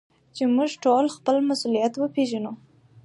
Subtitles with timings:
[0.35, 2.51] چي موږ ټول خپل مسؤليت وپېژنو.